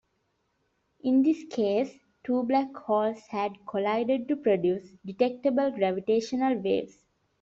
In 1.03 1.21
this 1.21 1.43
case, 1.43 1.95
two 2.23 2.41
black 2.41 2.75
holes 2.75 3.21
had 3.27 3.53
collided 3.67 4.27
to 4.29 4.35
produce 4.35 4.95
detectable 5.05 5.69
gravitational 5.69 6.55
waves. 6.57 7.05